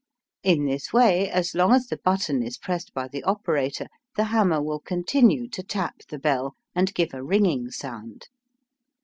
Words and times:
In 0.41 0.65
this 0.65 0.91
way, 0.91 1.29
as 1.29 1.53
long 1.53 1.73
as 1.75 1.85
the 1.85 1.97
button 1.97 2.41
is 2.41 2.57
pressed 2.57 2.91
by 2.91 3.07
the 3.07 3.21
operator, 3.23 3.85
the 4.15 4.23
hammer 4.23 4.59
will 4.59 4.79
continue 4.79 5.47
to 5.49 5.61
tap 5.61 5.99
the 6.09 6.17
bell 6.17 6.55
and 6.73 6.91
give 6.95 7.13
a 7.13 7.21
ringing 7.21 7.69
sound. 7.69 8.27